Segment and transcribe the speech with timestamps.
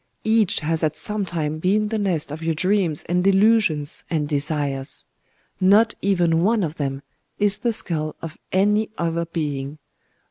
[0.23, 5.05] Each has at some time been the nest of your dreams and delusions and desires.
[5.59, 7.03] Not even one of them
[7.37, 9.77] is the skull of any other being.